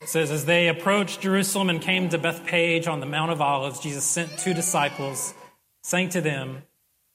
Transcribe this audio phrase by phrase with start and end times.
[0.00, 3.80] It says, As they approached Jerusalem and came to Bethphage on the Mount of Olives,
[3.80, 5.34] Jesus sent two disciples,
[5.82, 6.62] saying to them,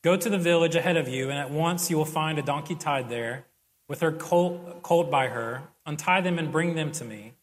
[0.03, 2.75] Go to the village ahead of you, and at once you will find a donkey
[2.75, 3.45] tied there,
[3.89, 5.63] with her colt, colt by her.
[5.87, 7.33] Untie them and bring them to me.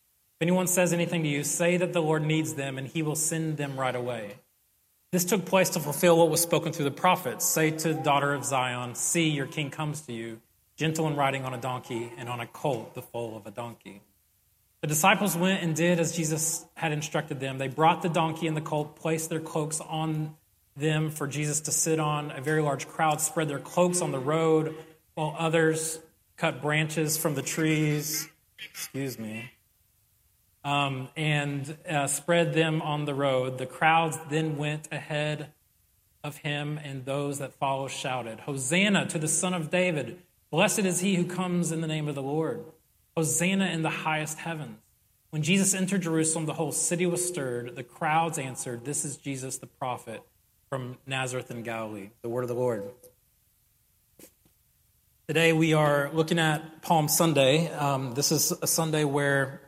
[0.40, 3.16] If anyone says anything to you, say that the Lord needs them, and he will
[3.16, 4.36] send them right away.
[5.10, 7.44] This took place to fulfill what was spoken through the prophets.
[7.44, 10.40] Say to the daughter of Zion, See, your king comes to you,
[10.76, 14.02] gentle and riding on a donkey, and on a colt, the foal of a donkey.
[14.82, 17.56] The disciples went and did as Jesus had instructed them.
[17.56, 20.36] They brought the donkey and the colt, placed their cloaks on
[20.76, 22.30] them for Jesus to sit on.
[22.30, 24.76] A very large crowd spread their cloaks on the road,
[25.14, 25.98] while others
[26.36, 28.28] cut branches from the trees.
[28.58, 29.50] Excuse me
[30.64, 33.58] um, and uh, spread them on the road.
[33.58, 35.52] The crowds then went ahead
[36.22, 40.22] of him, and those that followed shouted, Hosanna to the Son of David!
[40.50, 42.64] Blessed is he who comes in the name of the Lord.
[43.16, 44.78] Hosanna in the highest heavens.
[45.30, 47.74] When Jesus entered Jerusalem, the whole city was stirred.
[47.74, 50.22] The crowds answered, This is Jesus the prophet
[50.68, 52.10] from Nazareth in Galilee.
[52.20, 52.84] The word of the Lord.
[55.26, 57.70] Today we are looking at Palm Sunday.
[57.72, 59.62] Um, this is a Sunday where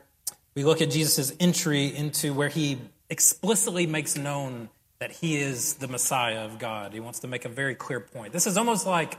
[0.54, 5.88] we look at Jesus' entry into where he explicitly makes known that he is the
[5.88, 6.92] Messiah of God.
[6.92, 8.32] He wants to make a very clear point.
[8.32, 9.16] This is almost like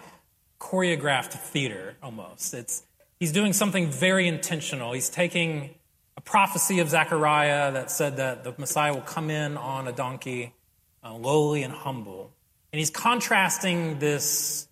[0.60, 2.54] choreographed theater, almost.
[2.54, 2.84] It's,
[3.20, 4.94] he's doing something very intentional.
[4.94, 5.76] He's taking
[6.18, 10.54] a prophecy of Zechariah that said that the Messiah will come in on a donkey,
[11.04, 12.32] uh, lowly and humble.
[12.72, 14.68] And he's contrasting this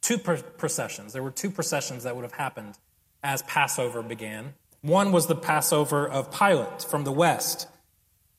[0.00, 1.12] two processions.
[1.12, 2.78] There were two processions that would have happened
[3.22, 4.54] as Passover began.
[4.80, 7.66] One was the Passover of Pilate from the west,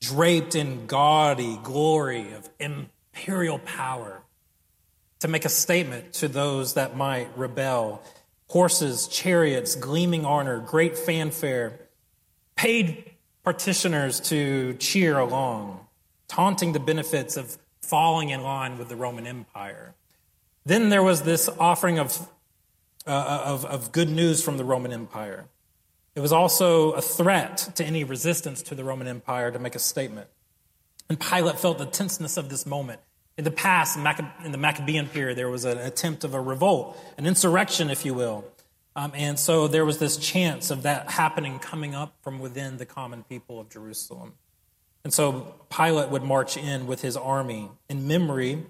[0.00, 4.22] draped in gaudy glory of imperial power,
[5.20, 8.02] to make a statement to those that might rebel.
[8.50, 11.78] Horses, chariots, gleaming armor, great fanfare,
[12.56, 13.12] paid
[13.44, 15.86] partitioners to cheer along,
[16.26, 19.94] taunting the benefits of falling in line with the Roman Empire.
[20.66, 22.28] Then there was this offering of,
[23.06, 25.46] uh, of, of good news from the Roman Empire.
[26.16, 29.78] It was also a threat to any resistance to the Roman Empire to make a
[29.78, 30.28] statement.
[31.08, 33.00] And Pilate felt the tenseness of this moment.
[33.38, 33.96] In the past,
[34.44, 38.12] in the Maccabean period, there was an attempt of a revolt, an insurrection, if you
[38.12, 38.44] will.
[38.96, 42.84] Um, and so there was this chance of that happening coming up from within the
[42.84, 44.34] common people of Jerusalem.
[45.04, 48.66] And so Pilate would march in with his army in memory,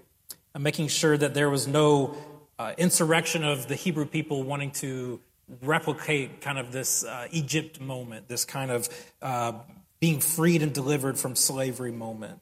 [0.55, 2.15] uh, making sure that there was no
[2.57, 5.19] uh, insurrection of the Hebrew people wanting to
[5.61, 8.87] replicate kind of this uh, Egypt moment, this kind of
[9.21, 9.53] uh,
[9.99, 12.39] being freed and delivered from slavery moment.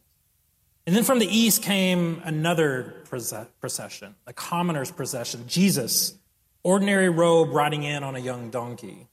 [0.89, 2.95] And then from the east came another
[3.59, 5.43] procession, a commoner's procession.
[5.45, 6.17] Jesus,
[6.63, 9.07] ordinary robe, riding in on a young donkey.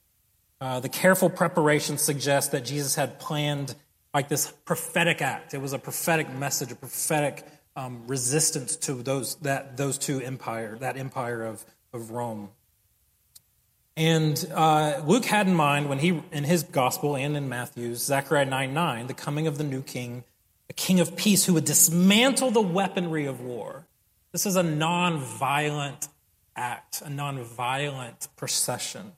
[0.59, 3.75] Uh, the careful preparation suggests that Jesus had planned
[4.11, 5.53] like this prophetic act.
[5.53, 7.45] It was a prophetic message, a prophetic
[7.75, 11.63] um, resistance to those that those two empire, that empire of,
[11.93, 12.49] of Rome.
[13.95, 18.45] And uh, Luke had in mind when he, in his gospel and in Matthew's, Zechariah
[18.45, 20.23] 9 9, the coming of the new king,
[20.69, 23.85] a king of peace who would dismantle the weaponry of war.
[24.31, 26.07] This is a non-violent
[26.55, 29.13] act, a non-violent procession.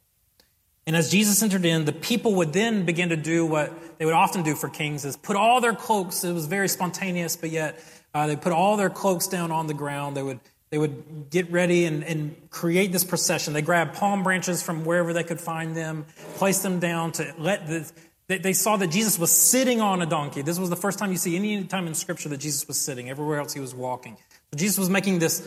[0.85, 4.13] And as Jesus entered in, the people would then begin to do what they would
[4.13, 7.83] often do for kings is put all their cloaks, it was very spontaneous, but yet
[8.13, 10.17] uh, they put all their cloaks down on the ground.
[10.17, 10.39] They would
[10.71, 13.53] they would get ready and, and create this procession.
[13.53, 16.05] They grabbed palm branches from wherever they could find them,
[16.35, 17.91] place them down to let the,
[18.29, 20.41] they, they saw that Jesus was sitting on a donkey.
[20.41, 23.09] This was the first time you see any time in Scripture that Jesus was sitting.
[23.09, 24.15] Everywhere else he was walking.
[24.55, 25.45] Jesus was making this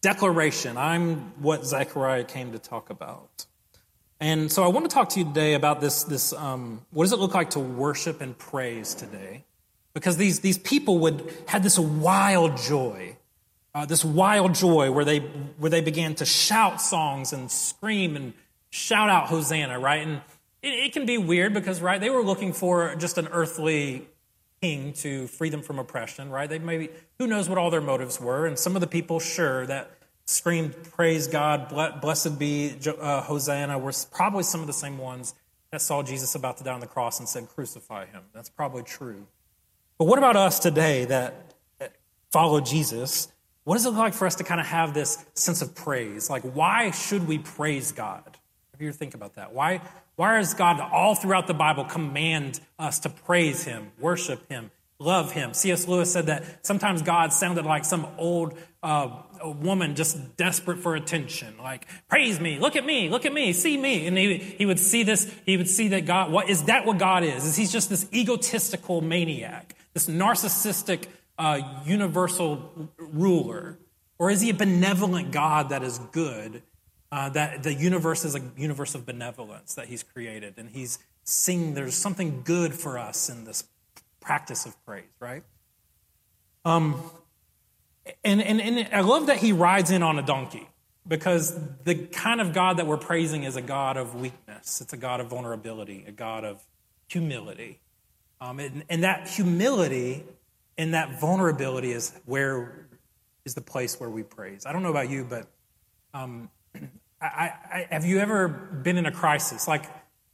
[0.00, 3.46] declaration I'm what Zechariah came to talk about.
[4.18, 7.12] And so I want to talk to you today about this, this um, what does
[7.12, 9.44] it look like to worship and praise today?
[9.94, 13.16] Because these, these people would had this wild joy
[13.74, 18.34] uh, this wild joy where they, where they began to shout songs and scream and
[18.70, 20.06] shout out Hosanna, right?
[20.06, 20.20] And
[20.62, 24.06] it, it can be weird because, right, they were looking for just an earthly
[24.60, 26.48] king to free them from oppression, right?
[26.48, 28.46] They maybe, who knows what all their motives were.
[28.46, 29.90] And some of the people, sure, that
[30.24, 31.68] screamed, Praise God,
[32.00, 35.34] blessed be uh, Hosanna, were probably some of the same ones
[35.70, 38.22] that saw Jesus about to die on the cross and said, Crucify him.
[38.32, 39.26] That's probably true.
[39.98, 41.34] But what about us today that
[42.30, 43.28] follow Jesus
[43.64, 46.28] what does it look like for us to kind of have this sense of praise?
[46.28, 48.38] Like, why should we praise God?
[48.72, 49.52] Have you think about that?
[49.52, 49.80] Why,
[50.22, 54.70] why does God all throughout the Bible command us to praise Him, worship Him,
[55.00, 55.52] love him.
[55.52, 55.88] C.S.
[55.88, 61.58] Lewis said that sometimes God sounded like some old uh, woman just desperate for attention,
[61.58, 64.06] like, praise me, look at me, look at me, see me.
[64.06, 66.98] And he, he would see this, he would see that God, what is that what
[66.98, 67.44] God is?
[67.44, 73.76] Is he's just this egotistical maniac, this narcissistic uh, universal ruler?
[74.20, 76.62] Or is he a benevolent God that is good?
[77.12, 81.74] Uh, that the universe is a universe of benevolence that he's created, and he's seeing
[81.74, 83.64] there's something good for us in this
[84.18, 85.42] practice of praise, right?
[86.64, 87.02] Um,
[88.24, 90.66] and, and, and I love that he rides in on a donkey
[91.06, 94.80] because the kind of God that we're praising is a God of weakness.
[94.80, 96.62] It's a God of vulnerability, a God of
[97.08, 97.80] humility.
[98.40, 100.24] Um, and, and that humility
[100.78, 102.88] and that vulnerability is where
[103.44, 104.66] is the place where we praise.
[104.66, 105.46] I don't know about you, but
[106.14, 106.48] um,
[107.22, 109.68] I, I, have you ever been in a crisis?
[109.68, 109.84] Like,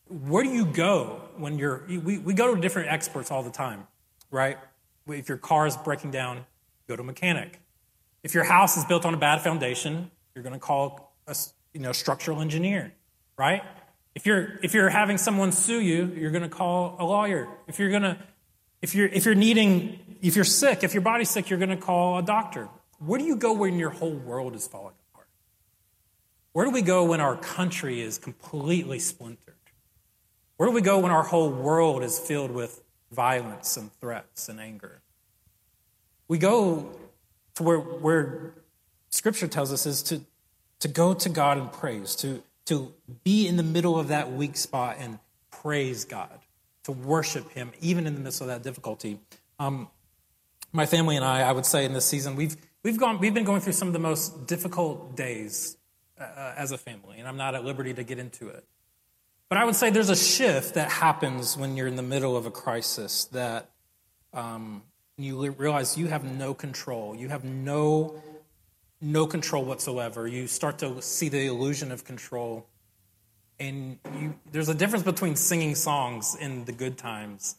[0.08, 3.86] where do you go when you're, we, we go to different experts all the time,
[4.30, 4.58] right?
[5.06, 6.46] If your car is breaking down,
[6.88, 7.60] go to a mechanic.
[8.22, 11.36] If your house is built on a bad foundation, you're going to call a
[11.74, 12.92] you know, structural engineer,
[13.36, 13.62] right?
[14.14, 17.48] If you're, if you're having someone sue you, you're going to call a lawyer.
[17.66, 18.18] If you're going to,
[18.80, 21.76] if you're, if you're needing, if you're sick, if your body's sick, you're going to
[21.76, 22.68] call a doctor.
[22.98, 24.94] Where do you go when your whole world is falling?
[26.52, 29.54] Where do we go when our country is completely splintered?
[30.56, 34.58] Where do we go when our whole world is filled with violence and threats and
[34.58, 35.02] anger?
[36.26, 36.90] We go
[37.54, 38.54] to where, where
[39.10, 40.20] Scripture tells us is to,
[40.80, 42.92] to go to God in praise, to, to
[43.24, 45.18] be in the middle of that weak spot and
[45.50, 46.40] praise God,
[46.84, 49.20] to worship Him, even in the midst of that difficulty.
[49.58, 49.88] Um,
[50.72, 53.44] my family and I, I would say in this season, we've, we've, gone, we've been
[53.44, 55.76] going through some of the most difficult days
[56.20, 58.64] uh, as a family, and I'm not at liberty to get into it.
[59.48, 62.44] But I would say there's a shift that happens when you're in the middle of
[62.44, 63.70] a crisis that
[64.34, 64.82] um,
[65.16, 67.16] you realize you have no control.
[67.16, 68.22] You have no,
[69.00, 70.26] no control whatsoever.
[70.26, 72.66] You start to see the illusion of control.
[73.58, 77.56] And you, there's a difference between singing songs in the good times.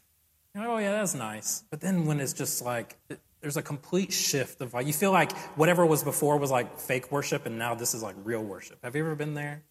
[0.53, 1.63] You're like, oh, yeah, that's nice.
[1.71, 2.97] But then when it's just like,
[3.41, 7.45] there's a complete shift of you feel like whatever was before was like fake worship,
[7.45, 8.79] and now this is like real worship.
[8.83, 9.63] Have you ever been there?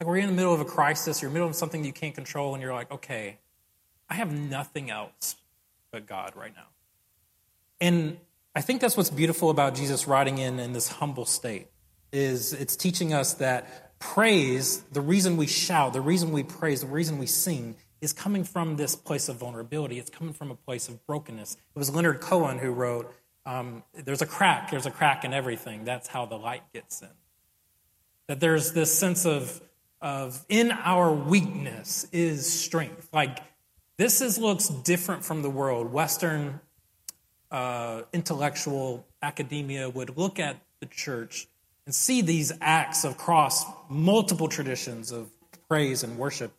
[0.00, 1.92] Like, we're in the middle of a crisis, you're in the middle of something you
[1.92, 3.38] can't control, and you're like, okay,
[4.08, 5.36] I have nothing else
[5.90, 6.66] but God right now.
[7.80, 8.18] And
[8.54, 11.68] I think that's what's beautiful about Jesus riding in in this humble state
[12.12, 16.86] is it's teaching us that praise, the reason we shout, the reason we praise, the
[16.86, 19.98] reason we sing is coming from this place of vulnerability.
[19.98, 21.54] It's coming from a place of brokenness.
[21.54, 23.12] It was Leonard Cohen who wrote,
[23.46, 25.84] um, There's a crack, there's a crack in everything.
[25.84, 27.08] That's how the light gets in.
[28.28, 29.60] That there's this sense of
[30.00, 33.08] of in our weakness is strength.
[33.12, 33.38] Like
[33.96, 35.92] this is looks different from the world.
[35.92, 36.60] Western
[37.50, 41.48] uh, intellectual academia would look at the church
[41.86, 45.30] and see these acts across multiple traditions of
[45.68, 46.52] praise and worship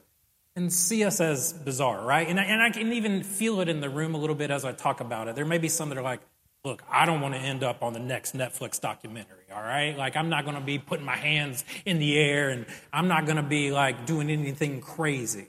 [0.60, 2.28] and see us as bizarre, right?
[2.28, 4.66] And I, and I can even feel it in the room a little bit as
[4.66, 5.36] I talk about it.
[5.36, 6.20] There may be some that are like,
[6.66, 9.98] look, I don't want to end up on the next Netflix documentary, all right?
[9.98, 13.26] Like, I'm not going to be putting my hands in the air and I'm not
[13.26, 15.48] going to be like doing anything crazy.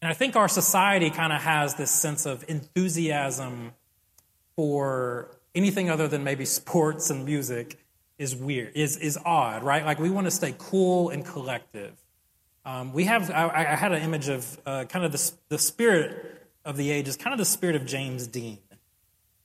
[0.00, 3.72] And I think our society kind of has this sense of enthusiasm
[4.56, 7.78] for anything other than maybe sports and music
[8.18, 9.84] is weird, is, is odd, right?
[9.84, 12.01] Like, we want to stay cool and collective.
[12.64, 16.46] Um, we have, I, I, had an image of uh, kind of the, the spirit
[16.64, 18.58] of the age is kind of the spirit of James Dean.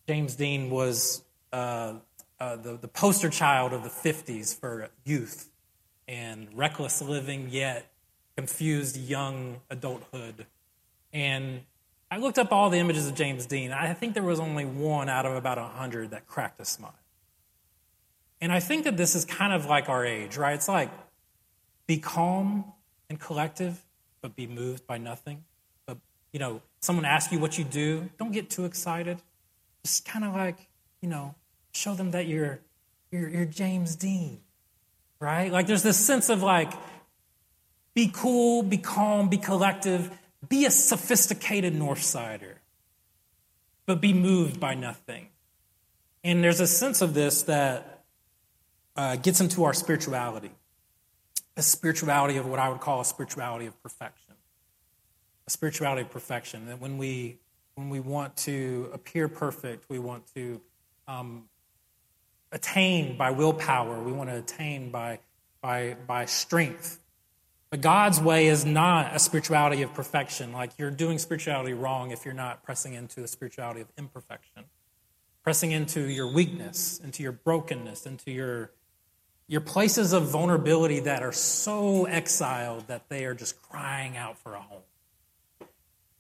[0.07, 1.93] James Dean was uh,
[2.39, 5.49] uh, the, the poster child of the 50s for youth
[6.07, 7.91] and reckless living, yet
[8.35, 10.45] confused young adulthood.
[11.11, 11.61] And
[12.11, 13.71] I looked up all the images of James Dean.
[13.71, 16.93] I think there was only one out of about 100 that cracked a smile.
[18.39, 20.53] And I think that this is kind of like our age, right?
[20.53, 20.91] It's like
[21.87, 22.73] be calm
[23.09, 23.83] and collective,
[24.21, 25.43] but be moved by nothing.
[25.85, 25.97] But,
[26.33, 29.21] you know, someone asks you what you do, don't get too excited
[29.87, 30.57] just kind of like,
[31.01, 31.33] you know,
[31.71, 32.59] show them that you're,
[33.09, 34.39] you're, you're James Dean,
[35.19, 35.49] right?
[35.49, 36.73] Like there's this sense of like,
[37.93, 40.11] be cool, be calm, be collective,
[40.49, 42.55] be a sophisticated Northsider,
[43.85, 45.29] but be moved by nothing.
[46.21, 48.03] And there's a sense of this that
[48.97, 50.51] uh, gets into our spirituality,
[51.57, 54.35] a spirituality of what I would call a spirituality of perfection,
[55.45, 56.67] a spirituality of perfection.
[56.67, 57.39] That when we
[57.75, 60.59] when we want to appear perfect, we want to
[61.07, 61.43] um,
[62.51, 65.19] attain by willpower, we want to attain by,
[65.61, 66.99] by, by strength.
[67.69, 70.53] But God's way is not a spirituality of perfection.
[70.53, 74.63] Like you're doing spirituality wrong if you're not pressing into a spirituality of imperfection,
[75.43, 78.71] pressing into your weakness, into your brokenness, into your
[79.47, 84.53] your places of vulnerability that are so exiled that they are just crying out for
[84.53, 84.81] a home.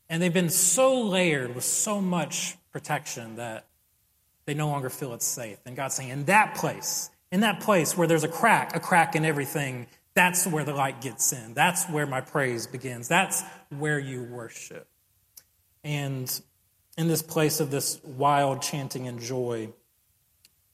[0.09, 3.65] And they've been so layered with so much protection that
[4.45, 5.57] they no longer feel it's safe.
[5.65, 9.15] And God's saying, in that place, in that place where there's a crack, a crack
[9.15, 11.53] in everything, that's where the light gets in.
[11.53, 13.09] That's where my praise begins.
[13.09, 13.43] That's
[13.77, 14.87] where you worship.
[15.83, 16.41] And
[16.97, 19.69] in this place of this wild chanting and joy,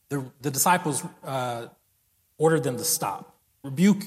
[0.08, 1.66] the, the disciples uh,
[2.38, 3.36] ordered them to stop.
[3.62, 4.04] Rebuke,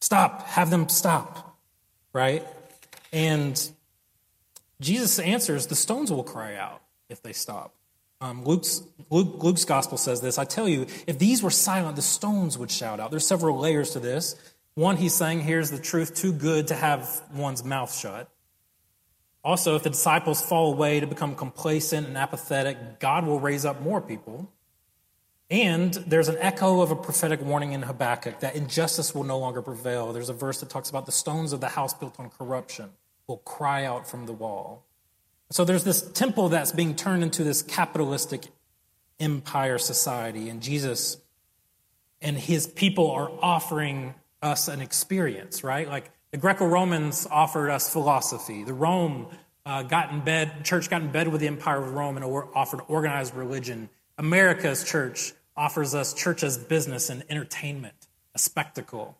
[0.00, 1.56] stop, have them stop,
[2.12, 2.46] right?
[3.12, 3.70] And
[4.80, 7.74] Jesus answers, the stones will cry out if they stop.
[8.20, 12.02] Um, Luke's, Luke, Luke's gospel says this I tell you, if these were silent, the
[12.02, 13.10] stones would shout out.
[13.10, 14.36] There's several layers to this.
[14.74, 18.30] One, he's saying, here's the truth too good to have one's mouth shut.
[19.44, 23.82] Also, if the disciples fall away to become complacent and apathetic, God will raise up
[23.82, 24.48] more people.
[25.52, 29.60] And there's an echo of a prophetic warning in Habakkuk that injustice will no longer
[29.60, 30.14] prevail.
[30.14, 32.88] There's a verse that talks about the stones of the house built on corruption
[33.26, 34.86] will cry out from the wall.
[35.50, 38.46] So there's this temple that's being turned into this capitalistic
[39.20, 41.18] empire society, and Jesus
[42.22, 45.86] and his people are offering us an experience, right?
[45.86, 48.64] Like the Greco Romans offered us philosophy.
[48.64, 49.26] The Rome
[49.66, 52.80] uh, got in bed, church got in bed with the empire of Rome and offered
[52.88, 53.90] organized religion.
[54.16, 59.18] America's church offers us church as business and entertainment, a spectacle.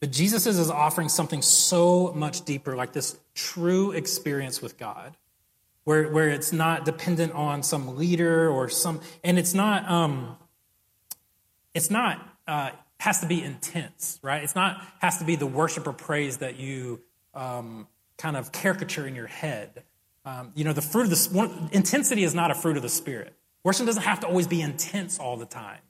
[0.00, 5.16] But Jesus is offering something so much deeper, like this true experience with God,
[5.84, 10.36] where, where it's not dependent on some leader or some, and it's not, um,
[11.74, 12.70] it's not, uh,
[13.00, 14.42] has to be intense, right?
[14.42, 17.00] It's not, has to be the worship or praise that you
[17.34, 19.84] um, kind of caricature in your head.
[20.24, 22.88] Um, you know, the fruit of the, one, intensity is not a fruit of the
[22.88, 23.37] Spirit.
[23.64, 25.80] Worship doesn't have to always be intense all the time.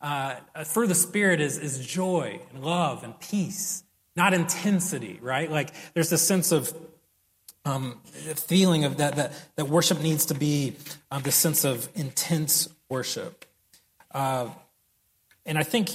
[0.00, 3.84] Uh, fruit of the Spirit is, is joy and love and peace,
[4.14, 5.50] not intensity, right?
[5.50, 6.72] Like there's this sense of
[7.64, 8.00] um,
[8.36, 10.76] feeling of that, that, that worship needs to be
[11.10, 13.46] um, this sense of intense worship.
[14.12, 14.48] Uh,
[15.46, 15.90] and I think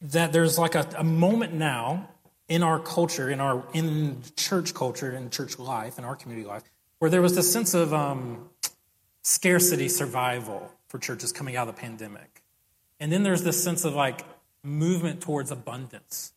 [0.00, 2.08] that there's like a, a moment now
[2.48, 6.62] in our culture, in our in church culture, in church life, in our community life,
[6.98, 8.48] where there was this sense of um,
[9.22, 12.42] scarcity survival for churches coming out of the pandemic.
[13.00, 14.24] And then there's this sense of like
[14.62, 16.32] movement towards abundance.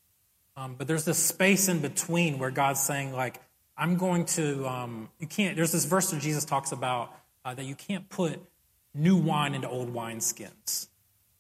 [0.58, 3.42] Um, but there's this space in between where God's saying, like,
[3.78, 7.14] I'm going to, um, you can't, there's this verse that Jesus talks about
[7.44, 8.40] uh, that you can't put
[8.94, 10.88] new wine into old wineskins.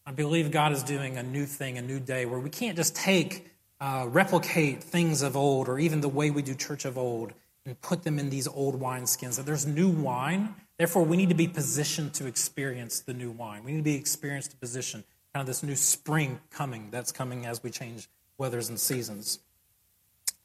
[0.05, 2.95] I believe God is doing a new thing, a new day, where we can't just
[2.95, 3.47] take,
[3.79, 7.31] uh, replicate things of old or even the way we do church of old
[7.65, 9.37] and put them in these old wineskins.
[9.37, 13.63] That there's new wine Therefore, we need to be positioned to experience the new wine.
[13.63, 15.03] We need to be experienced to position
[15.33, 19.39] kind of this new spring coming that's coming as we change weathers and seasons.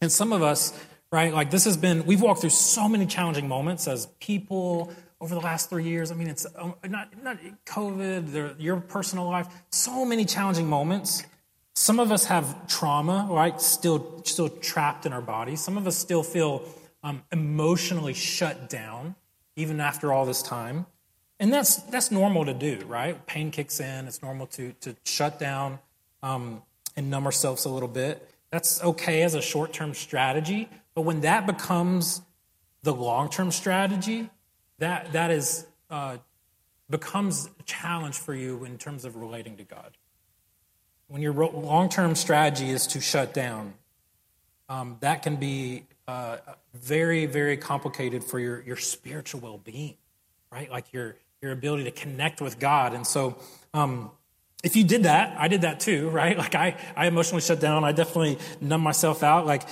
[0.01, 0.73] And some of us,
[1.13, 5.35] right, like this has been, we've walked through so many challenging moments as people over
[5.35, 6.11] the last three years.
[6.11, 11.25] I mean, it's um, not, not COVID, your personal life, so many challenging moments.
[11.75, 15.61] Some of us have trauma, right, still, still trapped in our bodies.
[15.61, 16.65] Some of us still feel
[17.03, 19.17] um, emotionally shut down
[19.57, 20.87] even after all this time.
[21.39, 23.25] And that's, that's normal to do, right?
[23.27, 24.07] Pain kicks in.
[24.07, 25.79] It's normal to, to shut down
[26.23, 26.63] um,
[26.97, 28.29] and numb ourselves a little bit.
[28.51, 30.69] That's okay as a short term strategy.
[30.95, 32.21] But when that becomes
[32.83, 34.29] the long term strategy,
[34.79, 36.19] that, that is, uh,
[36.91, 39.97] becomes a challenge for you in terms of relating to God.
[41.07, 43.75] When your long term strategy is to shut down,
[44.69, 46.39] um, that can be uh,
[46.75, 49.97] very, very complicated for your, your spiritual well being,
[50.51, 50.69] right?
[50.69, 52.95] Like your, your ability to connect with God.
[52.95, 53.39] And so,
[53.75, 54.11] um,
[54.65, 56.37] if you did that, I did that too, right?
[56.45, 57.85] Like I, I emotionally shut down.
[57.85, 59.47] I definitely numb myself out.
[59.47, 59.63] Like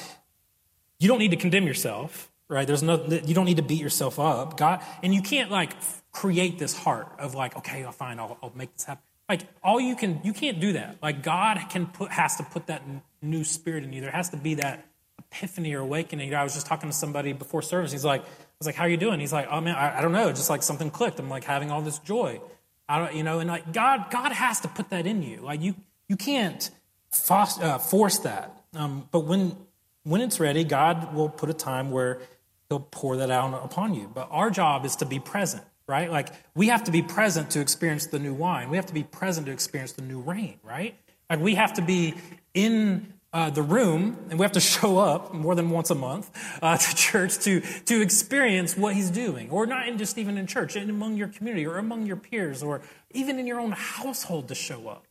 [1.00, 2.66] you don't need to condemn yourself, right?
[2.66, 4.56] There's no, you don't need to beat yourself up.
[4.56, 5.72] God, and you can't like
[6.12, 9.02] create this heart of like, okay, I'll fine, I'll, I'll make this happen.
[9.28, 10.98] Like all you can, you can't do that.
[11.02, 12.82] Like God can put, has to put that
[13.20, 14.00] new spirit in you.
[14.00, 14.87] There has to be that
[15.18, 16.34] epiphany or awakening.
[16.34, 17.92] I was just talking to somebody before service.
[17.92, 19.20] He's like, I was like, how are you doing?
[19.20, 20.28] He's like, oh man, I, I don't know.
[20.30, 21.18] Just like something clicked.
[21.18, 22.40] I'm like having all this joy.
[22.88, 25.40] I don't, you know, and like God, God has to put that in you.
[25.40, 25.74] Like you,
[26.08, 26.70] you can't
[27.10, 28.62] force, uh, force that.
[28.74, 29.56] Um, but when,
[30.04, 32.20] when it's ready, God will put a time where
[32.68, 34.10] he'll pour that out upon you.
[34.12, 36.10] But our job is to be present, right?
[36.10, 38.70] Like we have to be present to experience the new wine.
[38.70, 40.94] We have to be present to experience the new rain, right?
[41.28, 42.14] Like we have to be
[42.54, 46.30] in uh, the room, and we have to show up more than once a month
[46.62, 49.50] uh, to church to, to experience what he's doing.
[49.50, 52.62] Or not in just even in church, and among your community, or among your peers,
[52.62, 52.80] or
[53.10, 55.04] even in your own household to show up.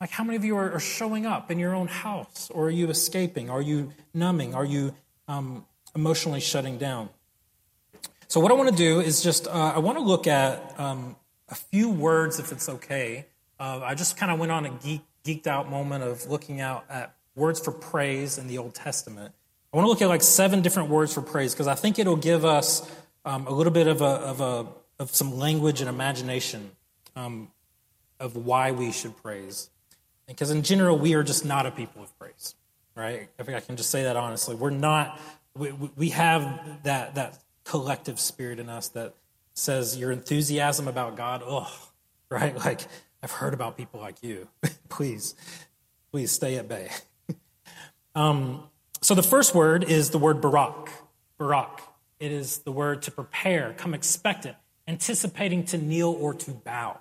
[0.00, 2.50] Like, how many of you are, are showing up in your own house?
[2.50, 3.50] Or are you escaping?
[3.50, 4.54] Are you numbing?
[4.54, 4.94] Are you
[5.28, 7.10] um, emotionally shutting down?
[8.26, 11.16] So, what I want to do is just, uh, I want to look at um,
[11.50, 13.26] a few words, if it's okay.
[13.58, 16.84] Uh, I just kind of went on a geek, geeked out moment of looking out
[16.88, 19.34] at words for praise in the Old Testament.
[19.72, 22.16] I want to look at like seven different words for praise because I think it'll
[22.16, 22.88] give us
[23.24, 24.66] um, a little bit of a, of a
[25.00, 26.70] of some language and imagination
[27.16, 27.48] um,
[28.20, 29.70] of why we should praise.
[30.26, 32.54] Because in general, we are just not a people of praise,
[32.94, 33.28] right?
[33.38, 34.54] I think I can just say that honestly.
[34.54, 35.18] We're not.
[35.56, 39.14] We, we have that that collective spirit in us that
[39.54, 41.42] says your enthusiasm about God.
[41.44, 41.72] Oh,
[42.28, 42.54] right?
[42.64, 42.80] Like
[43.22, 44.48] I've heard about people like you.
[44.88, 45.34] please,
[46.10, 46.90] please stay at bay.
[48.14, 48.64] Um,
[49.00, 50.90] so the first word is the word barak.
[51.38, 51.80] Barak.
[52.18, 56.98] It is the word to prepare, come expectant, anticipating to kneel or to bow.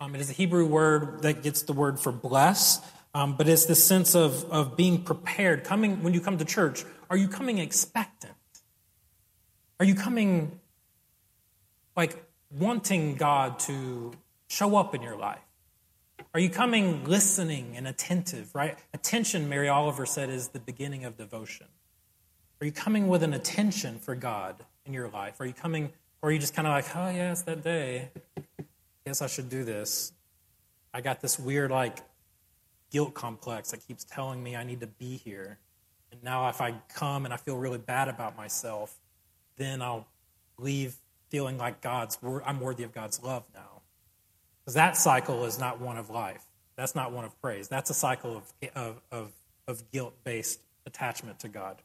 [0.00, 2.80] Um, it is a Hebrew word that gets the word for bless,
[3.14, 5.64] um, but it's the sense of, of being prepared.
[5.64, 8.34] Coming when you come to church, are you coming expectant?
[9.80, 10.60] Are you coming
[11.96, 14.12] like wanting God to
[14.48, 15.40] show up in your life?
[16.34, 18.78] Are you coming listening and attentive, right?
[18.92, 21.66] Attention, Mary Oliver said, is the beginning of devotion.
[22.60, 25.40] Are you coming with an attention for God in your life?
[25.40, 28.10] Are you coming, or are you just kind of like, oh, yeah, it's that day.
[29.06, 30.12] Guess I should do this.
[30.92, 31.98] I got this weird, like,
[32.90, 35.58] guilt complex that keeps telling me I need to be here.
[36.12, 38.98] And now, if I come and I feel really bad about myself,
[39.56, 40.06] then I'll
[40.58, 40.96] leave
[41.30, 43.77] feeling like God's, I'm worthy of God's love now.
[44.68, 46.44] Because that cycle is not one of life.
[46.76, 47.68] That's not one of praise.
[47.68, 49.32] That's a cycle of, of, of,
[49.66, 51.80] of guilt based attachment to God.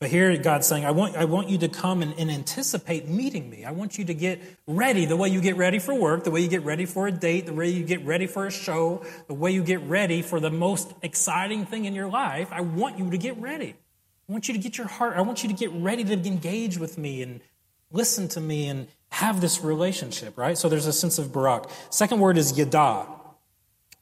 [0.00, 3.48] But here God's saying, I want, I want you to come and, and, anticipate meeting
[3.48, 3.64] me.
[3.64, 6.40] I want you to get ready the way you get ready for work, the way
[6.40, 9.34] you get ready for a date, the way you get ready for a show, the
[9.34, 12.48] way you get ready for the most exciting thing in your life.
[12.50, 13.76] I want you to get ready.
[14.28, 16.78] I want you to get your heart, I want you to get ready to engage
[16.78, 17.40] with me and
[17.92, 20.58] listen to me and, have this relationship, right?
[20.58, 21.70] So there's a sense of barak.
[21.90, 23.06] Second word is yada.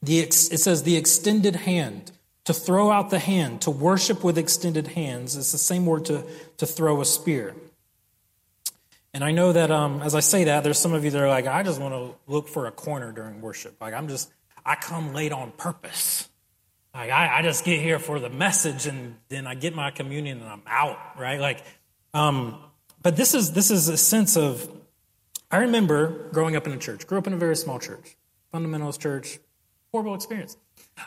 [0.03, 2.12] The, it says the extended hand,
[2.44, 5.37] to throw out the hand, to worship with extended hands.
[5.37, 6.25] It's the same word to,
[6.57, 7.55] to throw a spear.
[9.14, 11.29] And I know that um, as I say that, there's some of you that are
[11.29, 13.77] like, I just want to look for a corner during worship.
[13.81, 14.33] Like, I'm just,
[14.64, 16.29] I come late on purpose.
[16.94, 20.40] Like, I, I just get here for the message and then I get my communion
[20.40, 21.38] and I'm out, right?
[21.38, 21.62] Like,
[22.14, 22.59] um,
[23.03, 24.68] but this is, this is a sense of
[25.52, 28.16] I remember growing up in a church, grew up in a very small church,
[28.54, 29.38] fundamentalist church,
[29.92, 30.56] horrible experience.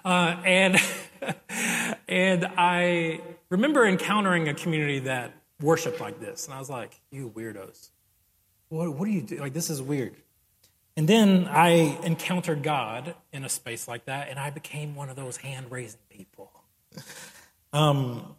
[0.06, 0.78] Uh, and,
[2.08, 6.46] and I remember encountering a community that worshiped like this.
[6.46, 7.90] And I was like, you weirdos.
[8.70, 9.38] What, what do you do?
[9.38, 10.16] Like, this is weird.
[10.96, 15.16] And then I encountered God in a space like that, and I became one of
[15.16, 16.52] those hand raising people.
[17.74, 18.36] Um,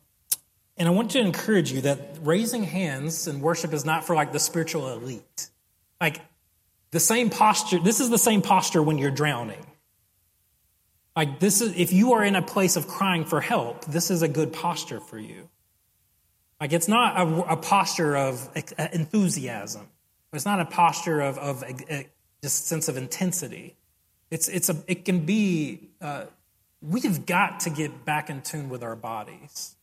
[0.79, 4.33] and I want to encourage you that raising hands in worship is not for like
[4.33, 5.51] the spiritual elite.
[6.01, 6.21] Like
[6.91, 9.65] the same posture, this is the same posture when you're drowning.
[11.15, 14.23] Like this is if you are in a place of crying for help, this is
[14.23, 15.49] a good posture for you.
[16.61, 18.49] Like it's not a, a posture of
[18.93, 19.89] enthusiasm.
[20.33, 22.09] It's not a posture of, of a, a,
[22.43, 23.77] just sense of intensity.
[24.31, 26.27] It's, it's a, it can be, uh,
[26.83, 29.77] we've got to get back in tune with our bodies.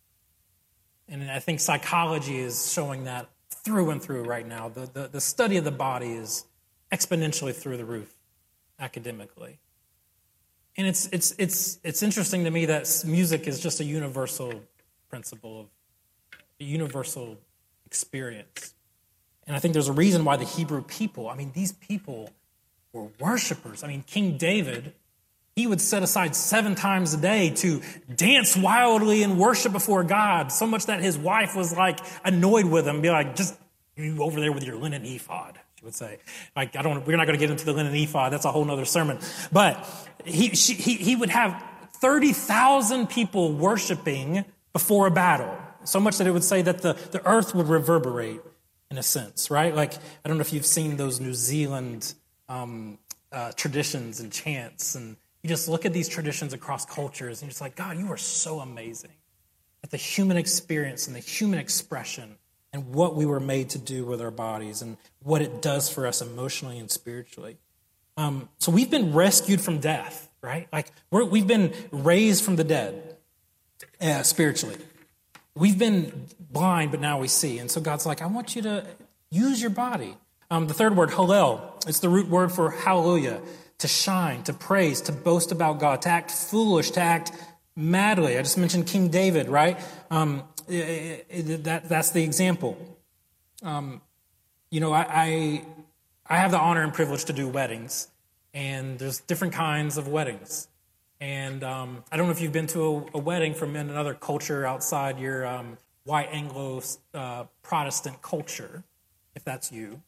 [1.08, 3.30] And I think psychology is showing that
[3.64, 4.70] through and through right now.
[4.70, 6.46] The, the, the study of the body is
[6.92, 8.14] exponentially through the roof
[8.80, 9.60] academically.
[10.76, 14.62] And it's, it's, it's, it's interesting to me that music is just a universal
[15.10, 15.68] principle of
[16.60, 17.38] a universal
[17.86, 18.74] experience.
[19.46, 22.30] And I think there's a reason why the Hebrew people, I mean, these people
[22.92, 23.84] were worshipers.
[23.84, 24.94] I mean, King David,
[25.56, 27.82] he would set aside seven times a day to
[28.14, 32.88] dance wildly and worship before God, so much that his wife was like annoyed with
[32.88, 33.56] him, be like, just
[33.96, 36.20] you over there with your linen ephod, she would say.
[36.56, 38.34] Like, I don't, we're not going to get into the linen ephod.
[38.34, 39.20] That's a whole other sermon.
[39.52, 39.88] But
[40.26, 41.64] he, she, he, he would have
[41.98, 45.56] 30,000 people worshiping before a battle.
[45.84, 48.42] So much that it would say that the, the earth would reverberate
[48.90, 49.76] in a sense, right?
[49.76, 52.14] Like, I don't know if you've seen those New Zealand
[52.50, 52.98] um,
[53.32, 57.52] uh, traditions and chants and you just look at these traditions across cultures and you're
[57.52, 59.12] just like, God, you are so amazing
[59.84, 62.38] at the human experience and the human expression
[62.72, 66.08] and what we were made to do with our bodies and what it does for
[66.08, 67.58] us emotionally and spiritually.
[68.18, 70.68] Um, so we've been rescued from death, right?
[70.72, 73.18] Like we have been raised from the dead.
[74.02, 74.78] uh, spiritually.
[75.56, 77.60] We've been blind, but now we see.
[77.60, 78.86] And so God's like, I want you to
[79.30, 80.16] use your body.
[80.50, 83.42] Um, the third word, hallel, it's the root word for hallelujah,
[83.84, 87.34] to shine, to praise, to boast about God, to act foolish, to act
[87.76, 88.38] madly.
[88.38, 89.78] I just mentioned King David, right?
[90.10, 92.78] Um, it, it, that, that's the example.
[93.62, 94.02] Um,
[94.72, 95.66] you know, I, I,
[96.26, 98.08] I have the honor and privilege to do weddings,
[98.54, 100.70] and there's different kinds of weddings.
[101.20, 104.66] And um, I don't know if you've been to a, a, wedding from another culture
[104.66, 106.82] outside your um, white Anglo
[107.14, 108.84] uh, Protestant culture,
[109.36, 110.02] if that's you.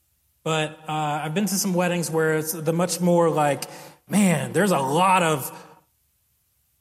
[0.45, 3.65] But uh, I've been to some weddings where it's the much more like,
[4.07, 5.51] man, there's a lot of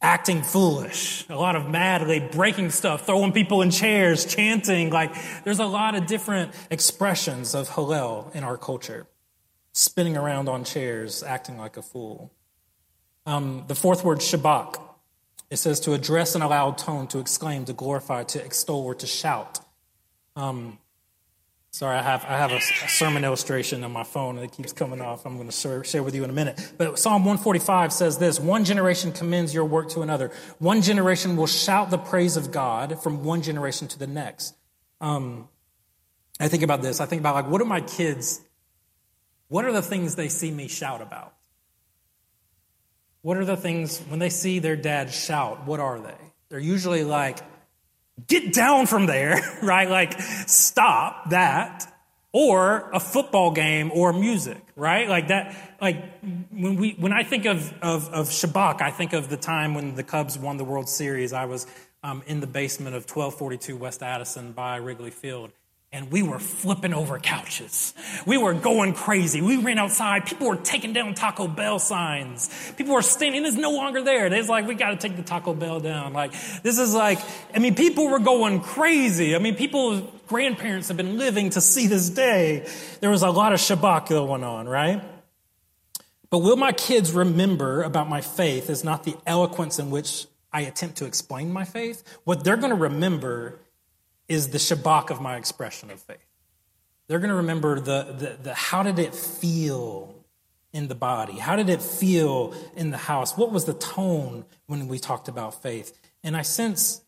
[0.02, 4.90] acting foolish, a lot of madly breaking stuff, throwing people in chairs, chanting.
[4.90, 9.06] Like, there's a lot of different expressions of Hallel in our culture.
[9.72, 12.30] Spinning around on chairs, acting like a fool.
[13.24, 14.78] Um, the fourth word, shabach,
[15.48, 18.94] it says to address in a loud tone, to exclaim, to glorify, to extol, or
[18.96, 19.60] to shout.
[20.36, 20.78] Um,
[21.74, 24.72] Sorry, I have, I have a, a, sermon illustration on my phone and it keeps
[24.72, 25.26] coming off.
[25.26, 26.72] I'm going to share, with you in a minute.
[26.78, 30.30] But Psalm 145 says this One generation commends your work to another.
[30.60, 34.54] One generation will shout the praise of God from one generation to the next.
[35.00, 35.48] Um,
[36.38, 37.00] I think about this.
[37.00, 38.40] I think about, like, what are my kids,
[39.48, 41.34] what are the things they see me shout about?
[43.22, 46.14] What are the things, when they see their dad shout, what are they?
[46.50, 47.40] They're usually like,
[48.26, 49.88] get down from there, right?
[49.88, 51.90] Like, stop that.
[52.32, 55.08] Or a football game or music, right?
[55.08, 59.28] Like that, like when we, when I think of, of, of Shabach, I think of
[59.28, 61.32] the time when the Cubs won the World Series.
[61.32, 61.68] I was
[62.02, 65.52] um, in the basement of 1242 West Addison by Wrigley Field
[65.94, 67.94] and we were flipping over couches.
[68.26, 69.40] We were going crazy.
[69.40, 70.26] We ran outside.
[70.26, 72.50] People were taking down Taco Bell signs.
[72.76, 73.46] People were standing.
[73.46, 74.26] It's no longer there.
[74.26, 76.12] It's like, we got to take the Taco Bell down.
[76.12, 76.32] Like,
[76.64, 77.20] this is like,
[77.54, 79.36] I mean, people were going crazy.
[79.36, 82.68] I mean, people's grandparents have been living to see this day.
[82.98, 85.00] There was a lot of Shabach going on, right?
[86.28, 90.62] But will my kids remember about my faith is not the eloquence in which I
[90.62, 92.02] attempt to explain my faith.
[92.24, 93.60] What they're going to remember
[94.28, 96.18] is the shabach of my expression of faith.
[97.06, 100.14] They're going to remember the, the, the how did it feel
[100.72, 101.34] in the body?
[101.34, 103.36] How did it feel in the house?
[103.36, 105.96] What was the tone when we talked about faith?
[106.22, 107.02] And I sense,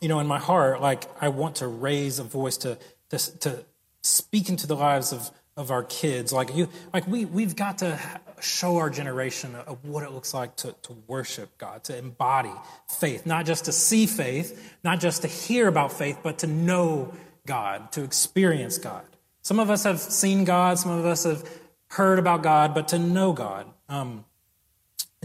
[0.00, 2.78] you know, in my heart, like I want to raise a voice to,
[3.10, 3.64] to, to
[4.02, 6.32] speak into the lives of, of our kids.
[6.32, 7.98] Like you, like we, we've got to
[8.40, 12.52] show our generation of what it looks like to, to worship God, to embody
[12.88, 17.12] faith, not just to see faith, not just to hear about faith, but to know
[17.46, 19.04] God, to experience God.
[19.42, 21.48] Some of us have seen God, some of us have
[21.88, 24.24] heard about God, but to know God, um,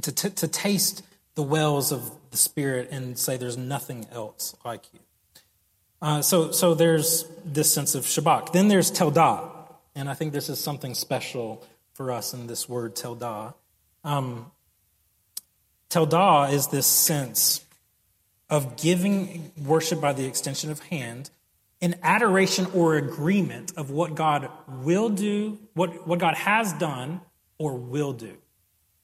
[0.02, 1.04] to, t- to taste
[1.36, 5.00] the wells of the Spirit and say there's nothing else like you.
[6.02, 8.52] Uh, so, so there's this sense of Shabach.
[8.54, 9.50] Then there's Teldah,
[9.96, 11.66] and I think this is something special
[12.00, 13.54] for us in this word teldah.
[14.06, 14.54] Um,
[15.90, 17.66] teldah is this sense
[18.50, 21.30] of giving worship by the extension of hand
[21.82, 24.50] in adoration or agreement of what God
[24.82, 27.20] will do, what, what God has done
[27.58, 28.38] or will do.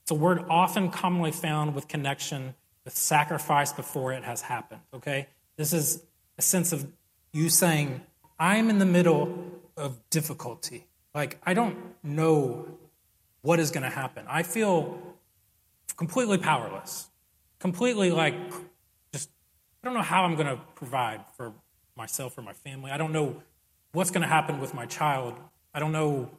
[0.04, 2.56] It's a word often commonly found with connection
[2.86, 5.28] with sacrifice before it has happened, okay?
[5.58, 6.02] This is
[6.38, 6.90] a sense of
[7.34, 8.00] you saying,
[8.40, 9.38] I'm in the middle
[9.76, 10.88] of difficulty.
[11.14, 12.78] Like, I don't know
[13.46, 14.26] what is going to happen.
[14.28, 15.00] I feel
[15.98, 17.08] completely powerless,
[17.60, 18.34] completely like
[19.14, 19.30] just,
[19.84, 21.54] I don't know how I'm going to provide for
[21.96, 22.90] myself or my family.
[22.90, 23.44] I don't know
[23.92, 25.36] what's going to happen with my child.
[25.76, 26.32] I don't know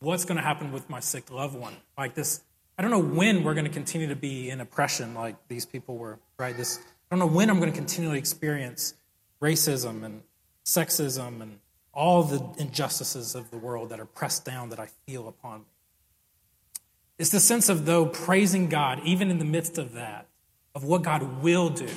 [0.00, 1.74] what's going to happen with my sick loved one.
[1.96, 2.42] Like this,
[2.76, 5.96] I don't know when we're going to continue to be in oppression like these people
[5.96, 6.54] were, right?
[6.54, 6.80] This,
[7.10, 8.92] I don't know when I'm going to continually experience
[9.40, 10.22] racism and
[10.66, 11.58] sexism and
[11.92, 15.66] all the injustices of the world that are pressed down that I feel upon me.
[17.18, 20.26] It's the sense of, though, praising God, even in the midst of that,
[20.74, 21.88] of what God will do.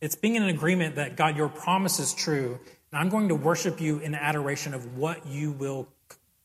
[0.00, 2.58] It's being in an agreement that, God, your promise is true,
[2.90, 5.88] and I'm going to worship you in adoration of what you will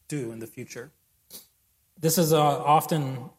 [0.08, 0.92] do in the future.
[2.00, 3.30] This is uh, often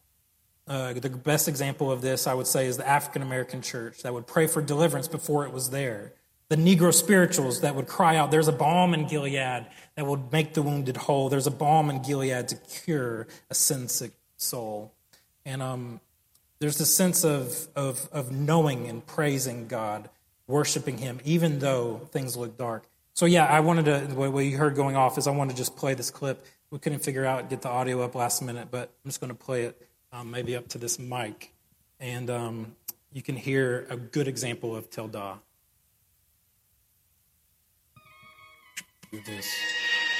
[0.66, 4.12] uh, the best example of this, I would say, is the African American church that
[4.12, 6.12] would pray for deliverance before it was there
[6.50, 10.52] the Negro spirituals that would cry out, There's a balm in Gilead that will make
[10.52, 11.28] the wounded whole.
[11.28, 14.92] There's a balm in Gilead to cure a sin sick soul.
[15.44, 16.00] And um,
[16.58, 20.10] there's this sense of, of, of knowing and praising God,
[20.48, 22.84] worshiping Him, even though things look dark.
[23.14, 25.76] So, yeah, I wanted to, what you heard going off is I wanted to just
[25.76, 26.44] play this clip.
[26.72, 29.38] We couldn't figure out, get the audio up last minute, but I'm just going to
[29.38, 31.52] play it um, maybe up to this mic.
[32.00, 32.74] And um,
[33.12, 35.38] you can hear a good example of Tilda.
[39.10, 39.50] Do this.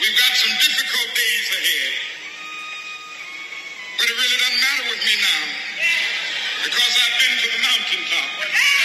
[0.02, 1.94] We've got some difficult days ahead.
[4.02, 5.42] But it really doesn't matter with me now.
[6.66, 8.79] Because I've been to the mountaintop.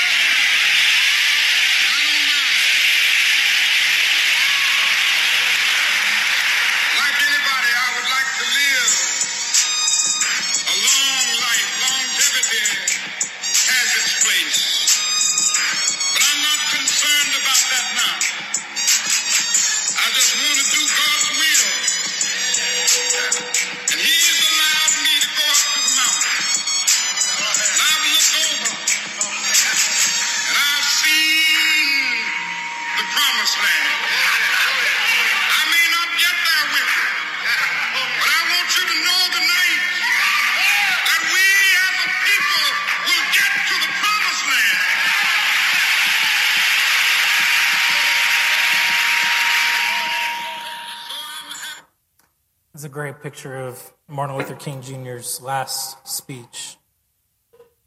[53.21, 56.77] Picture of Martin Luther King Jr.'s last speech.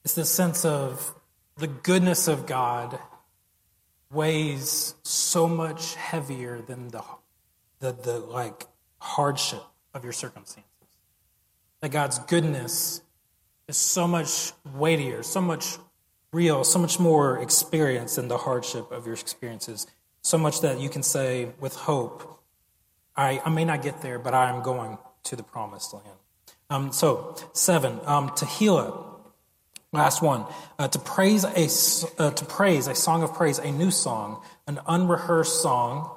[0.04, 1.14] It's this sense of
[1.56, 2.98] the goodness of God
[4.10, 7.02] weighs so much heavier than the,
[7.80, 8.66] the, the like
[8.98, 9.62] hardship
[9.94, 10.64] of your circumstances.
[11.80, 13.02] That God's goodness
[13.68, 15.78] is so much weightier, so much
[16.32, 19.86] real, so much more experience than the hardship of your experiences.
[20.22, 22.42] So much that you can say with hope,
[23.16, 26.06] I, I may not get there, but I am going to the promised land.
[26.70, 29.04] Um, so, seven, um, Tehillah.
[29.90, 30.44] Last one,
[30.78, 34.78] uh, to praise a uh, to praise a song of praise, a new song, an
[34.86, 36.10] unrehearsed song,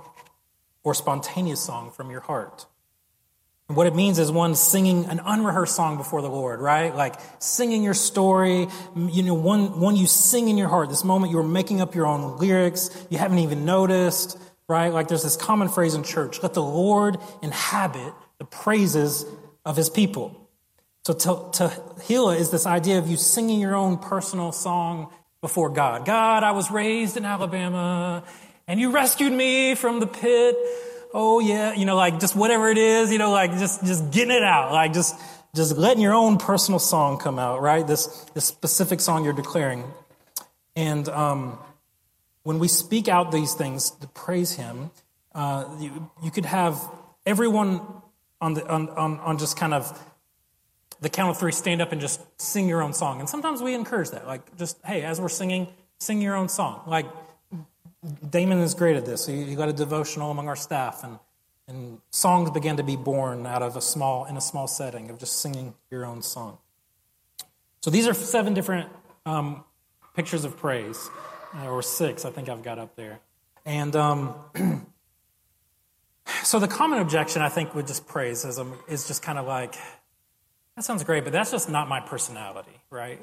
[0.83, 2.65] or spontaneous song from your heart.
[3.69, 6.93] And what it means is one singing an unrehearsed song before the Lord, right?
[6.93, 10.89] Like singing your story, you know, one one you sing in your heart.
[10.89, 14.89] This moment you're making up your own lyrics, you haven't even noticed, right?
[14.89, 19.23] Like there's this common phrase in church: "Let the Lord inhabit the praises
[19.63, 20.49] of His people."
[21.05, 26.05] So Tehillah is this idea of you singing your own personal song before God.
[26.05, 28.23] God, I was raised in Alabama,
[28.67, 30.55] and you rescued me from the pit.
[31.13, 34.35] Oh yeah, you know, like just whatever it is, you know, like just just getting
[34.35, 35.19] it out, like just
[35.55, 37.85] just letting your own personal song come out, right?
[37.85, 39.83] This this specific song you're declaring,
[40.75, 41.59] and um,
[42.43, 44.91] when we speak out these things to praise Him,
[45.35, 46.79] uh, you you could have
[47.25, 47.81] everyone
[48.41, 49.97] on the on on, on just kind of
[51.01, 53.19] the count of three, stand up and just sing your own song.
[53.19, 54.27] And sometimes we encourage that.
[54.27, 55.67] Like, just, hey, as we're singing,
[55.99, 56.83] sing your own song.
[56.85, 57.07] Like,
[58.29, 59.25] Damon is great at this.
[59.25, 61.17] He, he got a devotional among our staff, and,
[61.67, 65.17] and songs began to be born out of a small, in a small setting of
[65.17, 66.59] just singing your own song.
[67.81, 68.89] So these are seven different
[69.25, 69.63] um,
[70.15, 71.09] pictures of praise,
[71.55, 73.19] uh, or six, I think I've got up there.
[73.65, 74.35] And um,
[76.43, 79.75] so the common objection, I think, with just praise is, is just kind of like,
[80.75, 83.19] that sounds great, but that's just not my personality, right?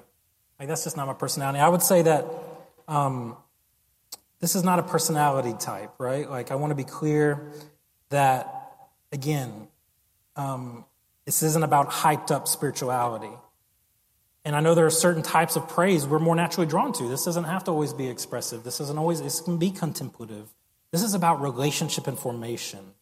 [0.59, 1.59] Like, that's just not my personality.
[1.61, 2.27] I would say that
[2.87, 3.37] um,
[4.41, 6.29] this is not a personality type, right?
[6.29, 7.53] Like, I want to be clear
[8.11, 8.73] that,
[9.13, 9.69] again,
[10.37, 10.85] um,
[11.25, 13.33] this isn't about hyped up spirituality.
[14.45, 17.09] And I know there are certain types of praise we're more naturally drawn to.
[17.09, 18.65] This doesn't have to always be expressive.
[18.65, 20.49] This doesn't always, this can be contemplative.
[20.91, 22.95] This is about relationship and formation,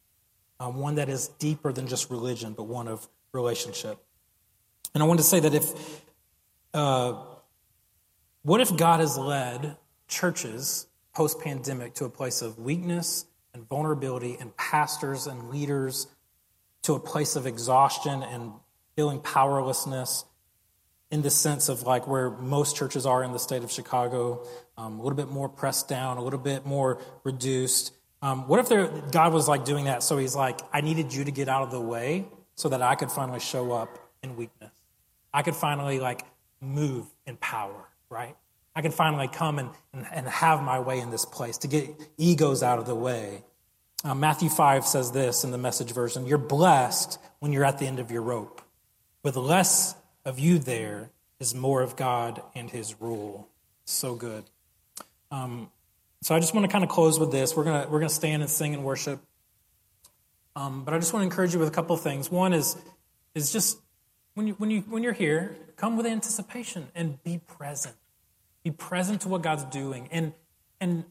[0.60, 3.98] um, one that is deeper than just religion, but one of relationship.
[4.94, 6.02] And I want to say that if,
[6.72, 7.14] uh,
[8.42, 9.76] what if God has led
[10.08, 16.06] churches post pandemic to a place of weakness and vulnerability, and pastors and leaders
[16.82, 18.52] to a place of exhaustion and
[18.94, 20.26] feeling powerlessness
[21.10, 25.00] in the sense of like where most churches are in the state of Chicago, um,
[25.00, 27.92] a little bit more pressed down, a little bit more reduced.
[28.22, 30.02] Um, what if there, God was like doing that?
[30.02, 32.94] So he's like, I needed you to get out of the way so that I
[32.94, 34.72] could finally show up in weakness.
[35.32, 36.22] I could finally like
[36.60, 38.34] move in power, right?
[38.74, 41.90] I can finally come and, and, and have my way in this place to get
[42.18, 43.42] egos out of the way.
[44.04, 47.86] Uh, Matthew 5 says this in the message version You're blessed when you're at the
[47.86, 48.62] end of your rope.
[49.22, 53.48] With less of you there is more of God and his rule.
[53.84, 54.44] So good.
[55.30, 55.70] Um,
[56.22, 57.56] so I just want to kind of close with this.
[57.56, 59.20] We're gonna we're gonna stand and sing and worship.
[60.54, 62.30] Um, but I just want to encourage you with a couple of things.
[62.30, 62.76] One is
[63.34, 63.78] is just
[64.34, 67.94] when you when you when you're here, come with anticipation and be present.
[68.64, 70.32] Be present to what God's doing, and
[70.80, 71.04] and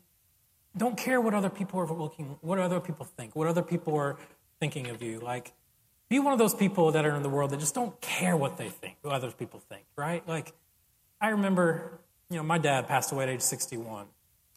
[0.76, 4.18] don't care what other people are looking, what other people think, what other people are
[4.60, 5.20] thinking of you.
[5.20, 5.54] Like,
[6.10, 8.58] be one of those people that are in the world that just don't care what
[8.58, 10.28] they think, what other people think, right?
[10.28, 10.54] Like,
[11.22, 14.08] I remember you know, my dad passed away at age 61,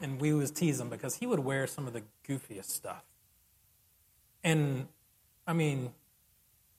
[0.01, 3.05] and we would tease him because he would wear some of the goofiest stuff.
[4.45, 4.87] And
[5.47, 5.93] I mean,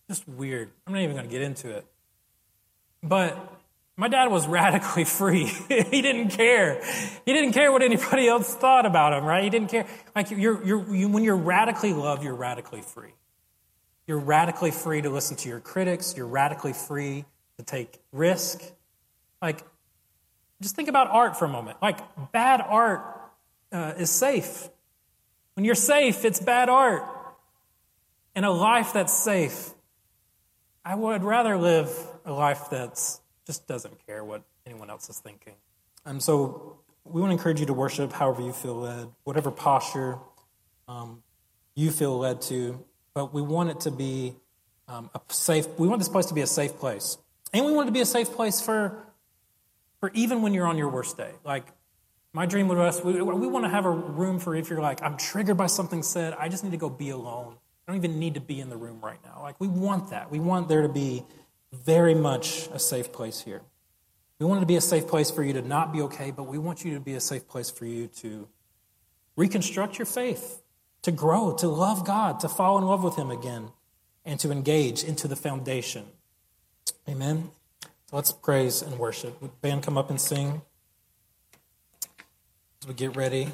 [0.08, 0.70] just weird.
[0.86, 1.86] I'm not even going to get into it.
[3.04, 3.38] But
[3.96, 5.46] my dad was radically free.
[5.68, 6.82] he didn't care.
[7.26, 9.44] He didn't care what anybody else thought about him, right?
[9.44, 9.86] He didn't care.
[10.16, 13.14] Like you're, you're, you, when you're radically loved, you're radically free.
[14.08, 16.16] You're radically free to listen to your critics.
[16.18, 17.26] You're radically free
[17.58, 18.64] to take risk.
[19.42, 19.64] Like,
[20.62, 21.78] just think about art for a moment.
[21.82, 22.00] Like,
[22.32, 23.02] bad art
[23.72, 24.69] uh, is safe.
[25.54, 27.04] When you're safe, it's bad art.
[28.36, 29.72] And a life that's safe,
[30.86, 31.91] I would rather live
[32.26, 35.56] a life that's just doesn't care what anyone else is thinking.
[36.06, 40.17] And so we want to encourage you to worship however you feel led, whatever posture
[40.88, 41.24] um,
[41.76, 42.84] you feel led to.
[43.13, 44.36] But we want it to be
[44.88, 45.67] um, a safe.
[45.78, 47.17] We want this place to be a safe place,
[47.54, 49.04] and we want it to be a safe place for
[50.00, 51.32] for even when you're on your worst day.
[51.44, 51.66] Like
[52.34, 55.02] my dream with us, we, we want to have a room for if you're like,
[55.02, 56.34] I'm triggered by something said.
[56.40, 57.56] I just need to go be alone.
[57.88, 59.42] I don't even need to be in the room right now.
[59.42, 60.30] Like we want that.
[60.32, 61.26] We want there to be
[61.74, 63.62] very much a safe place here.
[64.40, 66.44] We want it to be a safe place for you to not be okay, but
[66.44, 68.48] we want you to be a safe place for you to
[69.36, 70.62] reconstruct your faith,
[71.02, 73.72] to grow, to love God, to fall in love with Him again,
[74.24, 76.06] and to engage into the foundation.
[77.08, 77.52] Amen.
[78.10, 79.39] So let's praise and worship.
[79.39, 80.63] Would band come up and sing
[82.82, 83.50] as we get ready.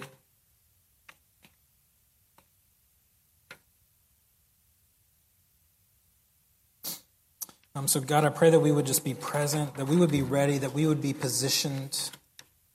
[7.75, 10.21] Um, so, God, I pray that we would just be present, that we would be
[10.21, 12.11] ready, that we would be positioned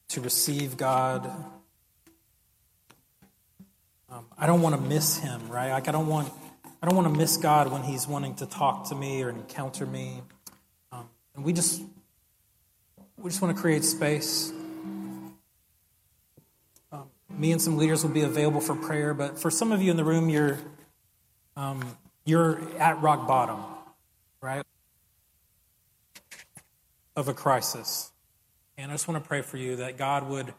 [0.09, 1.33] to receive God.
[4.11, 5.71] Um, I don't want to miss Him, right?
[5.71, 6.31] Like I don't want,
[6.83, 9.87] I don't want to miss God when He's wanting to talk to me or encounter
[9.87, 10.21] me.
[11.41, 11.81] And we just,
[13.17, 14.53] we just want to create space.
[16.93, 19.91] Um, me and some leaders will be available for prayer, but for some of you
[19.91, 20.59] in the room, you're,
[21.57, 23.59] um, you're at rock bottom,
[24.43, 24.67] right?
[27.17, 28.13] of a crisis.
[28.77, 30.53] And I just want to pray for you that God would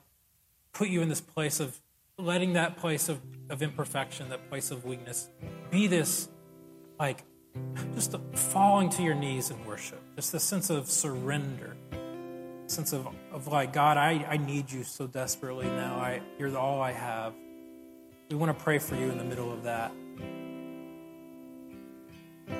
[0.73, 1.79] put you in this place of
[2.17, 5.29] letting that place of, of imperfection, that place of weakness,
[5.69, 6.27] be this
[6.99, 7.23] like
[7.93, 11.75] just falling to your knees in worship, just a sense of surrender,
[12.67, 15.95] sense of, of like, God, I, I need you so desperately now.
[15.95, 17.33] I, you're all I have.
[18.29, 19.91] We want to pray for you in the middle of that.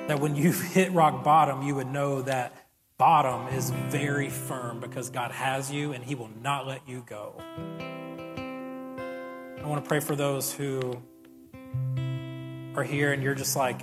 [0.08, 2.54] That when you hit rock bottom, you would know that
[2.98, 7.34] bottom is very firm because God has you and He will not let you go.
[9.62, 11.00] I want to pray for those who
[12.74, 13.82] are here and you're just like,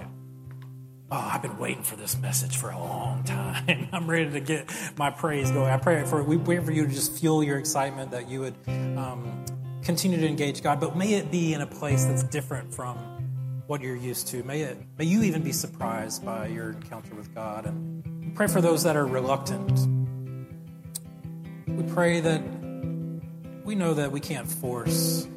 [1.12, 3.90] oh, I've been waiting for this message for a long time.
[3.94, 5.72] I'm ready to get my praise going.
[5.72, 8.56] I pray for we pray for you to just fuel your excitement that you would
[8.68, 9.46] um,
[9.84, 12.98] continue to engage God, but may it be in a place that's different from
[13.68, 14.44] what you're used to.
[14.44, 18.62] May it may you even be surprised by your encounter with God and pray for
[18.62, 19.72] those that are reluctant.
[21.68, 22.42] We pray that
[23.64, 25.28] we know that we can't force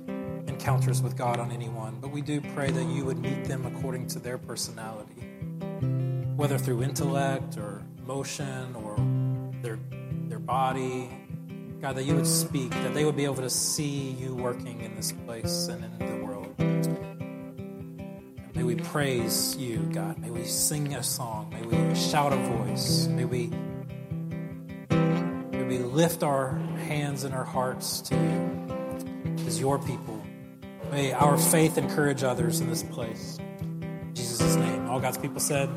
[0.46, 4.06] encounters with God on anyone, but we do pray that you would meet them according
[4.08, 5.31] to their personality,
[6.42, 8.96] whether through intellect or motion or
[9.62, 9.78] their,
[10.26, 11.08] their body.
[11.80, 14.96] God, that you would speak, that they would be able to see you working in
[14.96, 16.52] this place and in the world.
[18.56, 20.18] May we praise you, God.
[20.18, 21.48] May we sing a song.
[21.50, 23.06] May we shout a voice.
[23.06, 23.46] May we,
[24.90, 30.20] may we lift our hands and our hearts to you as your people.
[30.90, 33.38] May our faith encourage others in this place.
[33.70, 34.88] In Jesus' name.
[34.88, 35.70] All God's people said,